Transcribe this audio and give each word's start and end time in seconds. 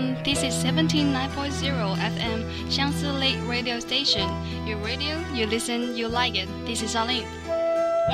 Everyone. 0.00 0.22
This 0.24 0.42
is 0.42 0.54
179.0 0.64 1.96
FM 1.96 2.40
Xiangsi 2.68 3.10
Lake 3.18 3.40
Radio 3.48 3.80
Station. 3.80 4.28
Your 4.66 4.78
radio, 4.78 5.18
you 5.34 5.46
listen, 5.46 5.96
you 5.96 6.08
like 6.08 6.36
it. 6.36 6.48
This 6.66 6.82
is 6.82 6.96
Arlene. 6.96 7.26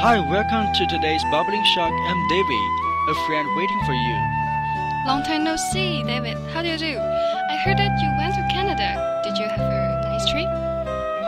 Hi, 0.02 0.19
welcome 0.19 0.72
to 0.74 0.86
today's 0.86 1.22
Bubbling 1.30 1.64
Shock. 1.74 1.92
I'm 1.92 2.28
David, 2.28 2.70
a 3.08 3.14
friend 3.27 3.48
waiting 3.56 3.80
for 3.86 3.94
you. 3.94 4.16
Long 5.06 5.22
time 5.22 5.44
no 5.44 5.56
see, 5.72 6.02
David. 6.02 6.36
How 6.52 6.62
do 6.62 6.69
you 6.69 6.78
do? 6.78 6.98
I 6.98 7.56
heard 7.64 7.78
that 7.78 7.94
you 8.02 8.11
went 8.18 8.34
to 8.34 8.42
Canada. 8.52 9.22
Did 9.24 9.39
you 9.39 9.48
have 9.48 9.61
a 9.61 10.11
nice 10.11 10.27
trip? 10.28 10.48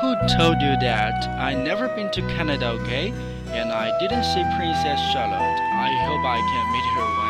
Who 0.03 0.15
told 0.37 0.61
you 0.61 0.75
that? 0.83 1.29
I 1.39 1.55
never 1.55 1.89
been 1.89 2.11
to 2.11 2.23
Canada, 2.37 2.69
okay? 2.83 3.13
And 3.55 3.73
I 3.73 3.97
didn't 3.99 4.25
see 4.25 4.43
Princess 4.57 5.01
Charlotte. 5.13 5.59
I 5.87 5.91
hope 6.07 6.23
I 6.27 6.39
can 6.39 6.65
meet 6.73 6.87
her 6.95 7.07
one 7.23 7.28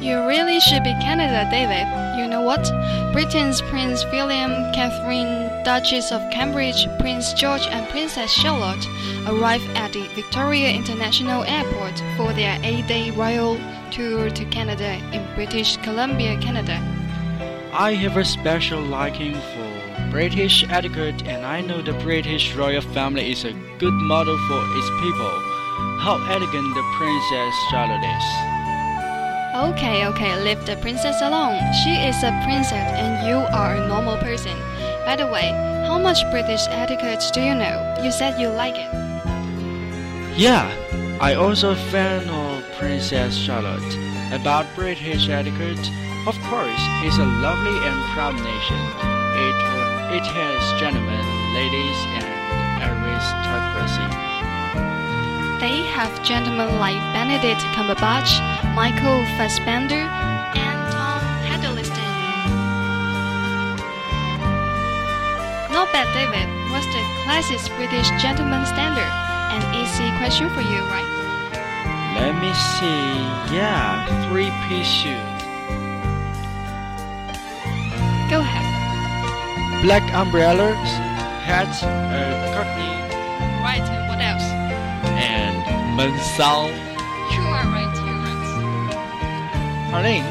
You 0.00 0.26
really 0.26 0.60
should 0.60 0.82
be 0.82 0.94
Canada, 0.94 1.46
David. 1.50 1.86
You 2.18 2.26
know 2.26 2.40
what? 2.40 2.64
Britain's 3.12 3.60
Prince 3.60 4.02
William, 4.06 4.50
Catherine, 4.72 5.62
Duchess 5.62 6.10
of 6.10 6.22
Cambridge, 6.30 6.86
Prince 6.98 7.34
George, 7.34 7.66
and 7.66 7.86
Princess 7.90 8.32
Charlotte 8.32 8.86
arrived 9.28 9.68
at 9.76 9.92
the 9.92 10.08
Victoria 10.14 10.70
International 10.70 11.44
Airport 11.44 12.02
for 12.16 12.32
their 12.32 12.58
eight-day 12.62 13.10
royal 13.10 13.60
tour 13.90 14.30
to 14.30 14.44
Canada 14.46 14.94
in 15.12 15.22
British 15.34 15.76
Columbia, 15.78 16.38
Canada. 16.40 16.80
I 17.74 17.92
have 17.92 18.16
a 18.16 18.24
special 18.24 18.80
liking 18.80 19.34
for 19.34 20.10
British 20.10 20.64
etiquette, 20.70 21.26
and 21.26 21.44
I 21.44 21.60
know 21.60 21.82
the 21.82 21.92
British 21.92 22.54
royal 22.54 22.80
family 22.80 23.32
is 23.32 23.44
a 23.44 23.52
good 23.78 23.92
model 23.92 24.38
for 24.48 24.62
its 24.78 24.90
people. 25.02 25.34
How 26.00 26.16
elegant 26.30 26.74
the 26.74 26.82
Princess 26.96 27.54
Charlotte 27.70 28.02
is. 28.02 28.49
Okay, 29.54 30.06
okay, 30.06 30.40
leave 30.44 30.64
the 30.64 30.76
princess 30.76 31.20
alone. 31.20 31.58
She 31.82 31.90
is 31.90 32.22
a 32.22 32.30
princess 32.46 32.86
and 32.94 33.26
you 33.26 33.34
are 33.34 33.74
a 33.74 33.88
normal 33.88 34.16
person. 34.18 34.56
By 35.04 35.16
the 35.16 35.26
way, 35.26 35.50
how 35.88 35.98
much 35.98 36.22
British 36.30 36.68
etiquette 36.68 37.24
do 37.32 37.40
you 37.40 37.56
know? 37.56 37.96
You 38.00 38.12
said 38.12 38.40
you 38.40 38.48
like 38.48 38.76
it. 38.78 38.86
Yeah, 40.38 40.70
I 41.20 41.34
also 41.34 41.72
a 41.72 41.76
fan 41.90 42.28
of 42.28 42.62
Princess 42.78 43.36
Charlotte. 43.36 43.82
About 44.30 44.66
British 44.76 45.28
etiquette, 45.28 45.82
of 46.28 46.38
course, 46.46 46.82
it's 47.02 47.18
a 47.18 47.26
lovely 47.42 47.74
and 47.74 47.98
proud 48.14 48.38
nation. 48.38 48.82
It, 49.34 49.58
it 50.14 50.26
has 50.30 50.62
gentlemen, 50.78 51.26
ladies, 51.58 51.98
and 52.22 52.86
aristocracy. 52.86 54.06
They 55.58 55.82
have 55.90 56.22
gentlemen 56.22 56.78
like 56.78 56.96
Benedict 57.12 57.60
Cumberbatch, 57.74 58.59
Michael 58.74 59.24
Fassbender, 59.36 60.04
and 60.56 60.78
Tom 60.92 61.20
Hiddleston. 61.44 62.14
Not 65.70 65.92
bad, 65.92 66.06
David. 66.14 66.48
What's 66.70 66.86
the 66.86 67.02
classic 67.24 67.60
British 67.76 68.08
gentleman 68.22 68.64
standard? 68.66 69.10
An 69.54 69.62
easy 69.74 70.08
question 70.18 70.48
for 70.50 70.60
you, 70.62 70.80
right? 70.88 71.08
Let 72.16 72.34
me 72.40 72.52
see. 72.54 73.54
Yeah, 73.54 74.06
three 74.28 74.50
piece 74.68 74.88
suit. 74.88 75.26
Go 78.30 78.38
ahead. 78.40 78.66
Black 79.82 80.04
umbrellas, 80.14 80.88
hat, 81.42 81.72
uh, 81.82 82.54
cockney, 82.54 82.94
Right, 83.64 83.82
what 84.08 84.20
else? 84.20 84.42
and 85.10 85.56
Mansal. 85.98 86.68
You 86.68 86.89
Arlene, 89.92 90.22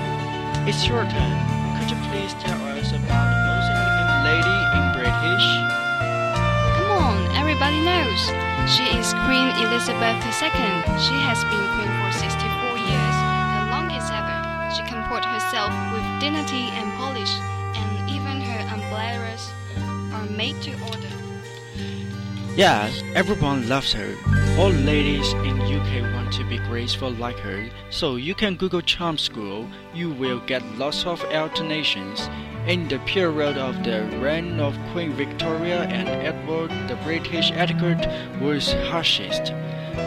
it's 0.63 0.87
your 0.87 1.03
turn. 1.11 1.35
Could 1.75 1.91
you 1.91 1.99
please 2.07 2.31
tell 2.39 2.55
us 2.79 2.95
about 2.95 3.27
the 3.27 3.39
most 3.43 3.67
elegant 3.75 4.23
lady 4.23 4.57
in 4.79 4.85
British? 4.95 5.47
Come 6.79 6.91
on, 6.95 7.19
everybody 7.35 7.75
knows. 7.83 8.21
She 8.71 8.87
is 8.95 9.11
Queen 9.27 9.51
Elizabeth 9.59 10.15
II. 10.39 10.71
She 10.95 11.19
has 11.27 11.43
been 11.51 11.65
queen 11.75 11.91
for 11.99 12.11
64 12.15 12.79
years, 12.87 13.15
the 13.51 13.67
longest 13.67 14.07
ever. 14.15 14.39
She 14.71 14.83
comports 14.87 15.27
herself 15.27 15.75
with 15.91 16.07
dignity 16.23 16.71
and 16.79 16.87
polish, 16.95 17.35
and 17.75 18.09
even 18.09 18.39
her 18.39 18.63
umbrellas 18.71 19.51
are 20.15 20.25
made 20.31 20.55
to 20.63 20.71
order. 20.87 21.11
Yeah, 22.55 22.89
everyone 23.13 23.67
loves 23.67 23.91
her. 23.91 24.15
All 24.59 24.71
ladies 24.71 25.31
in 25.47 25.61
UK 25.61 26.13
want 26.13 26.33
to 26.33 26.43
be 26.43 26.57
graceful 26.57 27.11
like 27.11 27.39
her, 27.39 27.69
so 27.89 28.17
you 28.17 28.35
can 28.35 28.57
Google 28.57 28.81
Charm 28.81 29.17
School. 29.17 29.65
You 29.93 30.09
will 30.09 30.41
get 30.41 30.61
lots 30.77 31.05
of 31.05 31.23
alternations. 31.31 32.27
In 32.67 32.89
the 32.89 32.99
period 33.05 33.57
of 33.57 33.81
the 33.85 34.03
reign 34.19 34.59
of 34.59 34.77
Queen 34.91 35.13
Victoria 35.13 35.83
and 35.83 36.09
Edward, 36.09 36.71
the 36.89 36.97
British 37.05 37.51
etiquette 37.53 38.05
was 38.41 38.73
harshest. 38.91 39.53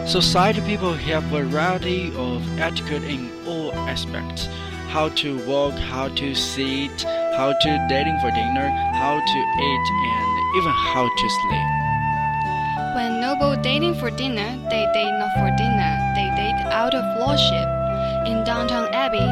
Society 0.05 0.61
people 0.61 0.93
have 0.93 1.23
variety 1.23 2.13
of 2.15 2.47
etiquette 2.59 3.05
in 3.05 3.31
all 3.47 3.73
aspects. 3.89 4.45
How 4.93 5.09
to 5.23 5.43
walk, 5.47 5.73
how 5.73 6.09
to 6.09 6.35
sit, 6.35 7.01
how 7.01 7.53
to 7.59 7.87
dating 7.89 8.19
for 8.19 8.29
dinner, 8.29 8.69
how 9.01 9.15
to 9.17 9.39
eat, 9.69 9.85
and 10.13 10.57
even 10.57 10.73
how 10.93 11.09
to 11.09 11.29
sleep. 11.41 11.72
When 12.93 13.19
noble 13.19 13.55
dating 13.55 13.95
for 13.95 14.11
dinner, 14.11 14.53
they 14.69 14.85
date 14.93 15.17
not 15.17 15.33
for 15.33 15.49
dinner, 15.57 15.93
they 16.13 16.29
date 16.37 16.61
out 16.69 16.93
of 16.93 17.01
lordship. 17.17 17.65
In 18.29 18.45
Downton 18.45 18.85
Abbey, 18.93 19.25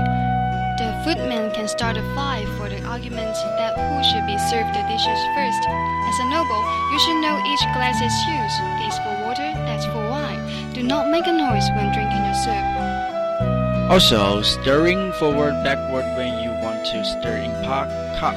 the 0.81 0.89
footman 1.05 1.53
can 1.53 1.67
start 1.67 1.95
a 1.95 2.01
fight 2.15 2.49
for 2.57 2.69
the 2.69 2.81
argument 2.89 3.37
that 3.61 3.77
who 3.77 4.01
should 4.01 4.25
be 4.25 4.33
served 4.49 4.73
the 4.73 4.81
dishes 4.89 5.21
first. 5.37 5.61
As 5.69 6.17
a 6.25 6.27
noble, 6.33 6.61
you 6.89 6.99
should 7.05 7.21
know 7.21 7.37
each 7.53 7.61
glass 7.77 8.01
is 8.01 8.17
used. 8.25 8.57
This 8.81 8.97
for 9.05 9.13
water, 9.29 9.53
that's 9.69 9.85
for 9.85 10.09
wine. 10.09 10.73
Do 10.73 10.81
not 10.81 11.11
make 11.11 11.27
a 11.27 11.31
noise 11.31 11.69
when 11.77 11.93
drinking 11.93 12.25
your 12.25 12.33
soup. 12.41 12.65
Also, 13.93 14.41
stirring 14.41 15.13
forward 15.21 15.53
backward 15.63 16.09
when 16.17 16.41
you 16.41 16.49
want 16.65 16.83
to 16.87 17.05
stir 17.05 17.37
in 17.37 17.51
pot 17.63 17.89
cup. 18.17 18.33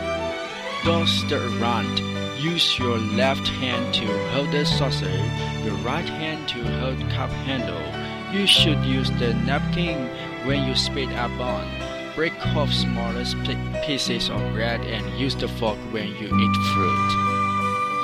Don't 0.85 1.09
stir 1.09 1.49
around. 1.57 2.14
Use 2.45 2.79
your 2.79 2.99
left 2.99 3.49
hand 3.49 3.95
to 3.95 4.07
hold 4.29 4.53
the 4.53 4.67
saucer, 4.67 5.09
your 5.65 5.73
right 5.77 6.05
hand 6.05 6.47
to 6.47 6.63
hold 6.79 6.99
cup 7.09 7.31
handle. 7.49 7.81
You 8.39 8.47
should 8.47 8.85
use 8.85 9.09
the 9.13 9.33
napkin 9.33 10.11
when 10.47 10.69
you 10.69 10.75
spit 10.75 11.09
up 11.13 11.31
on. 11.41 11.65
Break 12.15 12.37
off 12.55 12.71
smallest 12.71 13.35
pi- 13.45 13.83
pieces 13.87 14.29
of 14.29 14.41
bread 14.53 14.83
and 14.83 15.19
use 15.19 15.35
the 15.35 15.49
fork 15.49 15.79
when 15.91 16.09
you 16.21 16.27
eat 16.27 16.57
fruit. 16.75 17.09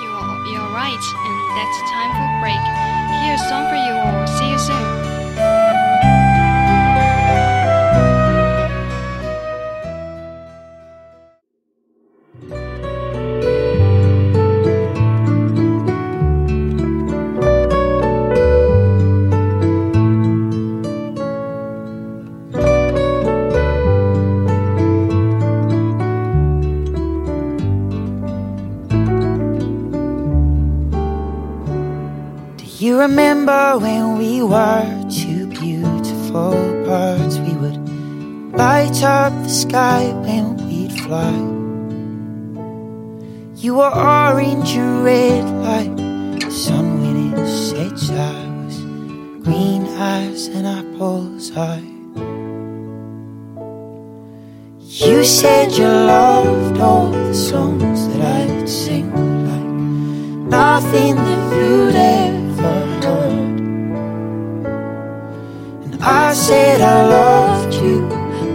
You're, 0.00 0.32
you're 0.48 0.72
right, 0.72 1.04
and 1.26 1.36
that's 1.60 1.78
time 1.92 2.12
for 2.16 2.28
break. 2.40 2.64
Here's 3.20 3.42
a 3.42 3.48
song 3.50 3.68
for 3.68 3.76
you 3.76 3.92
all. 3.92 4.26
See 4.26 4.50
you 4.50 4.58
soon. 4.58 5.09
You 32.80 32.98
remember 32.98 33.78
when 33.78 34.16
we 34.16 34.42
were 34.42 35.04
two 35.10 35.46
beautiful 35.48 36.52
birds? 36.86 37.38
We 37.38 37.52
would 37.52 37.76
light 38.56 39.02
up 39.02 39.34
the 39.42 39.50
sky 39.50 40.10
when 40.24 40.56
we'd 40.66 40.92
fly. 41.02 41.30
You 43.56 43.74
were 43.74 43.94
orange 43.94 44.70
and 44.76 45.04
red 45.04 45.44
like 45.60 45.94
the 46.40 46.50
sun 46.50 47.02
when 47.02 47.34
it 47.34 47.46
sets. 47.46 48.08
I 48.08 48.48
was 48.64 48.78
green 49.44 49.84
as 49.98 50.46
an 50.46 50.64
apple's 50.64 51.54
eye. 51.54 51.84
You 54.80 55.22
said 55.22 55.72
you 55.72 55.84
loved 55.84 56.80
all 56.80 57.10
the 57.10 57.34
songs 57.34 58.08
that 58.08 58.22
I'd 58.22 58.66
sing, 58.66 59.10
like 59.50 60.48
nothing 60.48 61.16
that 61.16 61.54
you'd 61.54 61.94
ever 61.94 62.19
I 66.02 66.32
said 66.32 66.80
I 66.80 67.06
loved 67.06 67.74
you 67.74 68.06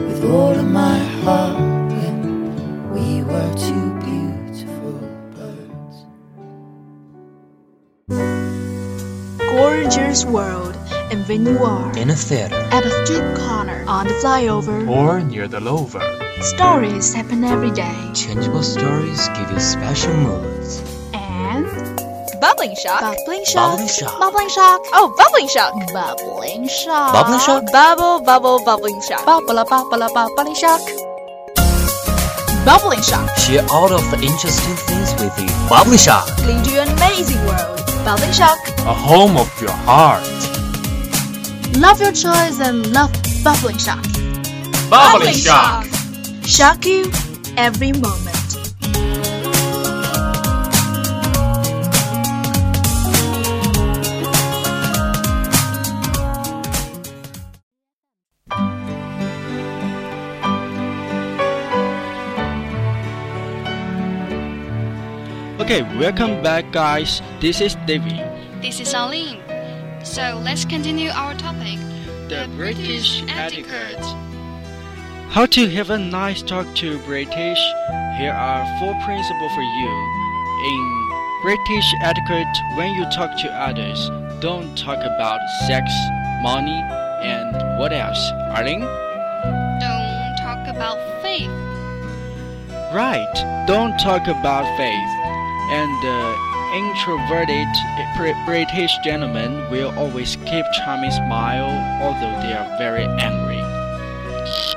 with 0.08 0.24
all 0.26 0.54
of 0.54 0.66
my 0.66 0.98
heart 1.24 1.58
when 1.92 2.92
we 2.92 3.24
were 3.24 3.54
two 3.56 3.94
beautiful 4.06 4.94
birds. 5.36 5.96
Gorgeous 9.38 10.26
world, 10.26 10.76
and 11.12 11.28
when 11.28 11.46
you 11.46 11.58
are 11.64 11.98
In 11.98 12.10
a 12.10 12.16
theater. 12.16 12.56
At 12.72 12.86
a 12.86 12.92
street 13.06 13.36
corner. 13.38 13.84
on 13.88 14.08
the 14.08 14.14
flyover, 14.16 14.88
Or 14.90 15.20
near 15.22 15.48
the 15.48 15.60
lover. 15.60 16.02
stories 16.42 17.14
happen 17.14 17.44
every 17.44 17.72
day. 17.72 17.96
Changeable 18.14 18.64
stories 18.64 19.28
give 19.30 19.52
you 19.52 19.60
special 19.60 20.14
moods. 20.16 20.55
And 22.46 22.52
Bubbling 22.58 22.76
shock. 22.76 23.02
bubbling 23.02 23.44
shock. 23.46 23.72
Bubbling 23.72 23.88
shock. 23.88 24.20
Bubbling 24.20 24.50
shock. 24.50 24.82
Oh, 24.94 25.16
bubbling 25.18 25.48
shock. 25.48 25.74
Bubbling 25.94 26.68
shock. 26.68 27.14
Bubbling 27.14 27.40
shock? 27.40 27.72
Bubble, 27.72 28.22
bubble, 28.22 28.64
bubbling 28.64 29.02
shock. 29.02 29.26
Bubble, 29.26 29.66
bubble, 29.66 30.10
bubbling 30.14 30.54
shock. 30.54 30.82
Bubbling 32.64 33.02
shock. 33.02 33.36
Share 33.38 33.66
all 33.72 33.92
of 33.92 34.04
the 34.12 34.20
interesting 34.22 34.76
things 34.86 35.14
with 35.18 35.34
you. 35.40 35.50
Bubbling 35.70 35.98
shock. 35.98 36.28
Lead 36.46 36.68
you 36.68 36.80
an 36.82 36.90
amazing 36.90 37.44
world. 37.46 37.82
Bubbling 38.06 38.32
shock. 38.32 38.60
A 38.86 38.94
home 38.94 39.38
of 39.38 39.50
your 39.60 39.74
heart. 39.90 40.22
Love 41.78 42.00
your 42.00 42.12
choice 42.12 42.60
and 42.60 42.94
love 42.94 43.12
bubbling 43.44 43.80
shock. 43.80 44.06
Bubbling 44.92 45.34
shock. 45.34 45.86
Shock 46.46 46.86
you 46.86 47.10
every 47.58 47.92
moment. 47.94 48.35
Okay, 65.76 66.00
welcome 66.00 66.42
back, 66.42 66.72
guys. 66.72 67.22
This 67.42 67.60
is 67.60 67.76
David. 67.86 68.24
This 68.62 68.80
is 68.80 68.94
Arlene. 68.94 69.44
So 70.06 70.40
let's 70.42 70.64
continue 70.64 71.10
our 71.10 71.34
topic. 71.36 71.78
The 72.30 72.48
British 72.56 73.24
etiquette. 73.28 74.00
How 75.36 75.46
to 75.48 75.68
have 75.68 75.90
a 75.90 75.98
nice 75.98 76.42
talk 76.42 76.74
to 76.78 76.98
British? 77.00 77.60
Here 78.16 78.32
are 78.32 78.64
four 78.80 78.96
principles 79.04 79.52
for 79.52 79.68
you. 79.84 79.92
In 80.64 80.82
British 81.44 81.88
etiquette, 82.00 82.56
when 82.78 82.96
you 82.96 83.04
talk 83.12 83.36
to 83.44 83.52
others, 83.52 84.00
don't 84.40 84.78
talk 84.78 85.00
about 85.00 85.42
sex, 85.68 85.92
money, 86.42 86.80
and 87.20 87.52
what 87.78 87.92
else? 87.92 88.32
Arlene? 88.56 88.80
Don't 89.84 90.38
talk 90.40 90.70
about 90.74 90.96
faith. 91.22 91.52
Right, 92.96 93.66
don't 93.68 94.00
talk 94.00 94.30
about 94.30 94.64
faith. 94.78 95.25
And 95.72 95.92
the 96.04 96.56
introverted 96.76 97.68
British 98.46 98.92
gentlemen 99.04 99.70
will 99.72 99.98
always 99.98 100.36
keep 100.46 100.66
charming 100.84 101.12
smile 101.12 101.72
although 102.02 102.40
they 102.42 102.54
are 102.54 102.78
very 102.78 103.06
angry. 103.20 103.62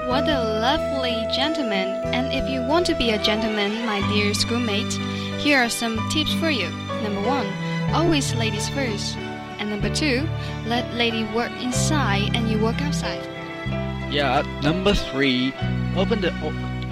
What 0.08 0.24
a 0.28 0.40
lovely 0.40 1.26
gentleman. 1.34 1.88
And 2.14 2.32
if 2.32 2.48
you 2.48 2.62
want 2.62 2.86
to 2.86 2.94
be 2.94 3.10
a 3.10 3.22
gentleman, 3.22 3.84
my 3.84 4.00
dear 4.08 4.32
schoolmate, 4.32 4.92
here 5.42 5.58
are 5.58 5.68
some 5.68 5.98
tips 6.08 6.32
for 6.34 6.48
you. 6.50 6.70
Number 7.02 7.20
one, 7.20 7.46
always 7.92 8.34
ladies 8.34 8.68
first. 8.70 9.16
And 9.58 9.68
number 9.68 9.92
two, 9.94 10.26
let 10.64 10.94
lady 10.94 11.24
work 11.34 11.52
inside 11.60 12.34
and 12.34 12.48
you 12.48 12.58
work 12.58 12.80
outside. 12.80 13.22
Yeah, 14.10 14.42
number 14.62 14.94
three, 14.94 15.52
open 15.96 16.22
the 16.22 16.32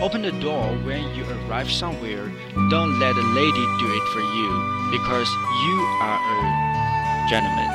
open 0.01 0.23
the 0.23 0.33
door 0.33 0.65
when 0.85 1.15
you 1.15 1.25
arrive 1.25 1.71
somewhere. 1.71 2.31
Don't 2.71 2.99
let 2.99 3.17
a 3.17 3.27
lady 3.35 3.65
do 3.81 3.89
it 3.89 4.07
for 4.13 4.21
you 4.21 4.51
because 4.93 5.29
you 5.65 5.77
are 6.03 6.21
a 6.21 7.29
gentleman. 7.29 7.71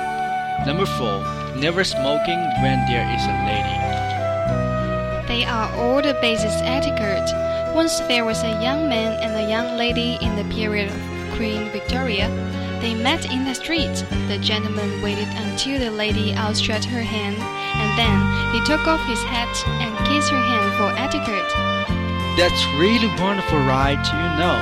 Number 0.65 0.85
four, 0.85 1.19
never 1.55 1.83
smoking 1.83 2.39
when 2.61 2.77
there 2.87 3.07
is 3.15 3.23
a 3.25 3.37
lady. 3.49 3.77
They 5.27 5.45
are 5.45 5.71
all 5.75 6.01
the 6.01 6.17
basic 6.21 6.51
etiquette. 6.61 7.29
Once 7.75 7.99
there 8.01 8.25
was 8.25 8.43
a 8.43 8.61
young 8.61 8.89
man 8.89 9.13
and 9.23 9.33
a 9.35 9.49
young 9.49 9.77
lady 9.77 10.17
in 10.21 10.35
the 10.35 10.45
period 10.53 10.91
of 10.91 11.35
Queen 11.37 11.69
Victoria. 11.71 12.29
They 12.81 12.93
met 12.95 13.31
in 13.31 13.45
the 13.45 13.55
street. 13.55 13.93
The 14.27 14.39
gentleman 14.41 15.01
waited 15.01 15.27
until 15.29 15.79
the 15.79 15.91
lady 15.91 16.33
outstretched 16.33 16.85
her 16.85 17.01
hand, 17.01 17.37
and 17.37 17.97
then 17.97 18.53
he 18.53 18.65
took 18.65 18.87
off 18.87 19.01
his 19.07 19.21
hat 19.23 19.55
and 19.67 20.07
kissed 20.07 20.29
her 20.29 20.37
hand 20.37 20.73
for 20.77 20.91
etiquette. 20.99 21.80
That's 22.37 22.65
really 22.79 23.09
wonderful, 23.19 23.59
right? 23.59 23.99
You 23.99 24.29
know, 24.39 24.55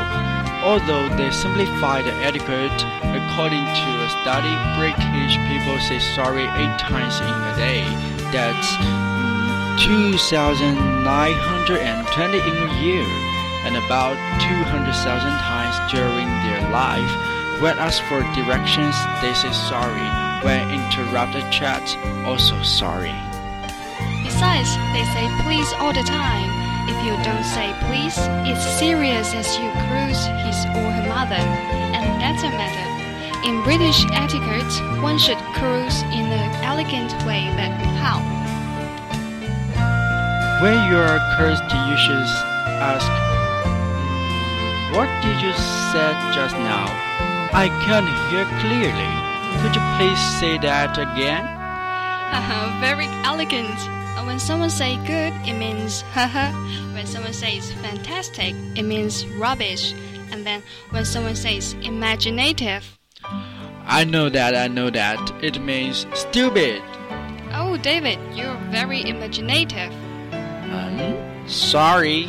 although 0.65 1.05
they 1.15 1.29
simplify 1.29 2.01
the 2.01 2.11
etiquette, 2.25 2.73
according 3.13 3.61
to 3.61 3.89
a 4.01 4.09
study, 4.21 4.49
British 4.73 5.37
people 5.45 5.77
say 5.77 5.99
sorry 5.99 6.49
eight 6.57 6.79
times 6.81 7.21
in 7.21 7.29
a 7.29 7.53
day. 7.55 7.85
That's 8.33 8.73
mm, 8.81 9.77
2,920 9.85 12.41
in 12.41 12.57
a 12.57 12.73
year, 12.81 13.05
and 13.65 13.77
about 13.77 14.17
200,000 14.41 15.29
times 15.37 15.77
during 15.93 16.25
their 16.49 16.65
life. 16.73 17.13
When 17.61 17.77
asked 17.77 18.01
for 18.09 18.25
directions, 18.33 18.97
they 19.21 19.33
say 19.33 19.53
sorry. 19.53 20.09
When 20.41 20.71
interrupted 20.71 21.51
chat, 21.51 21.83
also 22.25 22.63
sorry. 22.63 23.13
Besides, 24.23 24.75
they 24.93 25.03
say 25.13 25.29
please 25.43 25.71
all 25.77 25.93
the 25.93 26.03
time. 26.03 26.68
If 26.89 26.97
you 27.05 27.13
don't 27.21 27.45
say 27.45 27.69
please, 27.85 28.17
it's 28.49 28.65
serious 28.79 29.35
as 29.35 29.45
you 29.61 29.69
cruise 29.85 30.25
his 30.41 30.57
or 30.73 30.89
her 30.89 31.05
mother, 31.07 31.37
and 31.93 32.03
that's 32.19 32.41
a 32.41 32.49
matter. 32.49 32.87
In 33.47 33.61
British 33.61 34.03
etiquette, 34.11 34.73
one 34.99 35.19
should 35.19 35.37
cruise 35.53 36.01
in 36.09 36.25
an 36.33 36.49
elegant 36.65 37.13
way, 37.29 37.45
but 37.53 37.69
how? 38.01 38.17
When 40.65 40.77
you 40.89 40.97
are 40.97 41.21
cursed, 41.37 41.69
you 41.69 41.97
should 42.05 42.29
ask, 42.81 43.05
"Hmm, 43.61 44.97
What 44.97 45.09
did 45.21 45.37
you 45.45 45.53
say 45.93 46.09
just 46.33 46.57
now? 46.57 46.89
I 47.53 47.69
can't 47.85 48.09
hear 48.27 48.45
clearly. 48.65 49.11
Could 49.61 49.75
you 49.77 49.85
please 49.97 50.21
say 50.41 50.57
that 50.57 50.97
again? 50.97 51.45
Very 52.81 53.07
elegant. 53.23 53.77
When 54.25 54.39
someone 54.39 54.69
say 54.69 54.95
good, 55.05 55.33
it 55.47 55.57
means 55.57 56.01
haha. 56.13 56.51
When 56.93 57.05
someone 57.05 57.33
says 57.33 57.71
fantastic, 57.73 58.55
it 58.75 58.83
means 58.83 59.25
rubbish. 59.25 59.93
And 60.31 60.45
then 60.45 60.63
when 60.91 61.05
someone 61.05 61.35
says 61.35 61.73
imaginative, 61.81 62.97
I 63.85 64.03
know 64.03 64.29
that, 64.29 64.55
I 64.55 64.67
know 64.67 64.89
that. 64.91 65.19
It 65.43 65.59
means 65.61 66.05
stupid. 66.13 66.81
oh 67.53 67.77
David, 67.81 68.19
you're 68.35 68.55
very 68.69 69.01
imaginative. 69.01 69.91
Um, 70.31 71.47
sorry. 71.47 72.25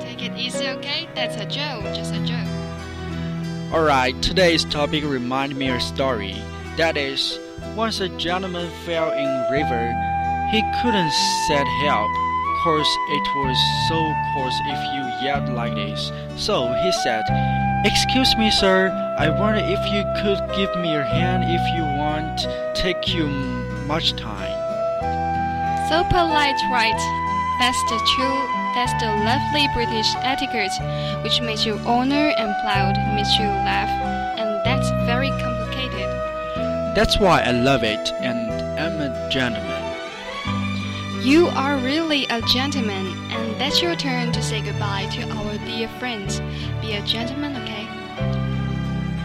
Take 0.00 0.22
it 0.22 0.36
easy, 0.36 0.68
okay? 0.68 1.08
That's 1.14 1.36
a 1.36 1.46
joke, 1.46 1.84
just 1.94 2.14
a 2.14 2.20
joke. 2.24 3.72
Alright, 3.72 4.20
today's 4.22 4.64
topic 4.66 5.04
remind 5.04 5.56
me 5.56 5.68
a 5.70 5.80
story. 5.80 6.36
That 6.76 6.96
is, 6.96 7.38
once 7.74 8.00
a 8.00 8.08
gentleman 8.18 8.70
fell 8.84 9.10
in 9.10 9.50
river, 9.50 10.13
he 10.54 10.62
couldn't 10.80 11.10
set 11.48 11.66
help. 11.82 12.12
Course 12.62 12.96
it 13.08 13.26
was 13.34 13.58
so 13.88 13.98
coarse 14.32 14.54
if 14.70 14.80
you 14.94 15.26
yelled 15.26 15.48
like 15.48 15.74
this. 15.74 16.12
So 16.36 16.72
he 16.80 16.92
said, 17.02 17.24
Excuse 17.84 18.36
me, 18.36 18.52
sir. 18.52 18.88
I 19.18 19.28
wonder 19.30 19.58
if 19.60 19.82
you 19.92 20.02
could 20.22 20.38
give 20.54 20.70
me 20.80 20.92
your 20.92 21.02
hand 21.02 21.42
if 21.42 21.64
you 21.74 21.82
want. 21.82 22.46
Take 22.76 23.12
you 23.12 23.26
much 23.90 24.14
time. 24.14 24.54
So 25.90 26.04
polite, 26.04 26.60
right? 26.70 27.02
That's 27.58 27.82
the 27.90 27.98
true, 28.14 28.38
that's 28.78 28.94
the 29.02 29.10
lovely 29.26 29.66
British 29.74 30.08
etiquette, 30.22 30.72
which 31.24 31.40
makes 31.40 31.66
you 31.66 31.74
honor 31.84 32.32
and 32.38 32.54
proud, 32.62 32.94
makes 33.14 33.34
you 33.38 33.46
laugh, 33.66 33.90
and 34.38 34.48
that's 34.64 34.88
very 35.04 35.30
complicated. 35.42 36.08
That's 36.94 37.18
why 37.18 37.42
I 37.42 37.50
love 37.50 37.82
it 37.82 38.12
and 38.22 38.50
am 38.78 39.00
a 39.00 39.28
gentleman. 39.28 39.73
You 41.24 41.46
are 41.46 41.78
really 41.78 42.26
a 42.26 42.42
gentleman, 42.42 43.06
and 43.30 43.58
that's 43.58 43.80
your 43.80 43.96
turn 43.96 44.30
to 44.32 44.42
say 44.42 44.60
goodbye 44.60 45.06
to 45.14 45.22
our 45.30 45.56
dear 45.64 45.88
friends. 45.98 46.40
Be 46.82 46.96
a 46.96 47.02
gentleman, 47.06 47.56
okay? 47.62 47.88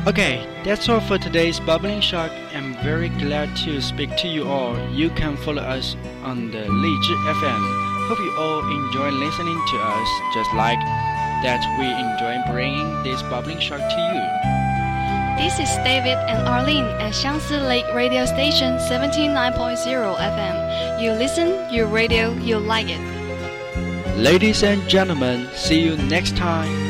Okay, 0.08 0.48
that's 0.63 0.88
all 0.88 1.01
for 1.01 1.18
today's 1.18 1.60
Bubbling 1.60 2.00
Shock. 2.00 2.32
I'm 2.53 2.74
very 2.75 3.10
glad 3.10 3.53
to 3.65 3.82
speak 3.82 4.15
to 4.20 4.29
you 4.29 4.48
all. 4.48 4.79
You 4.91 5.10
can 5.10 5.36
follow 5.36 5.62
us 5.62 5.98
on 6.24 6.51
the 6.51 6.60
Lizhi 6.60 7.34
FM. 7.34 8.08
Hope 8.08 8.20
you 8.20 8.34
all 8.38 8.62
enjoy 8.62 9.10
listening 9.10 9.62
to 9.72 9.77
us 9.77 10.10
just 10.34 10.53
like 10.53 10.79
that 11.44 11.60
we 11.77 11.86
enjoy 11.86 12.50
bringing 12.50 13.03
this 13.03 13.22
Bubbling 13.24 13.60
Shock 13.60 13.82
to 13.82 14.53
you. 14.56 14.59
This 15.39 15.58
is 15.58 15.69
David 15.88 16.19
and 16.27 16.46
Arlene 16.50 16.84
at 17.00 17.13
Xiangsi 17.13 17.65
Lake 17.65 17.88
Radio 17.96 18.25
Station 18.25 18.75
79.0 18.75 19.55
FM. 20.19 21.01
You 21.01 21.13
listen, 21.13 21.63
you 21.72 21.86
radio, 21.86 22.34
you 22.43 22.60
like 22.60 22.88
it. 22.89 23.00
Ladies 24.17 24.63
and 24.63 24.86
gentlemen, 24.89 25.48
see 25.55 25.79
you 25.79 25.96
next 25.96 26.36
time. 26.36 26.88